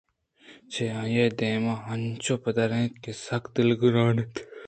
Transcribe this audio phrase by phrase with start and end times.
[0.71, 4.33] چہ آئی ءِ دیم ءَ انچو پدّر اَت کہ سک دلگرٛان اِنت